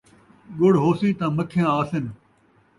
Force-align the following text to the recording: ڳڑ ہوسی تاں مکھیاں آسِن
ڳڑ 0.57 0.73
ہوسی 0.83 1.09
تاں 1.17 1.31
مکھیاں 1.37 1.69
آسِن 1.79 2.05